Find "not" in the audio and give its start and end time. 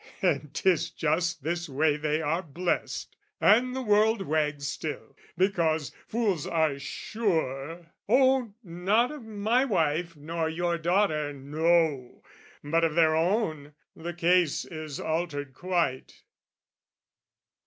8.63-9.11